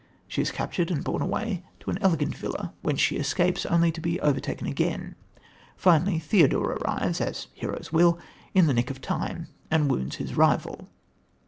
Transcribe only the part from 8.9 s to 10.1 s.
time, and